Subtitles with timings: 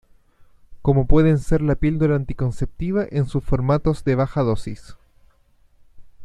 [0.81, 4.95] Como pueden ser la píldora anticonceptiva en sus formatos de baja dosis.